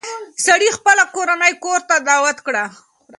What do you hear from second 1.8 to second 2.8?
ته دعوت کړه.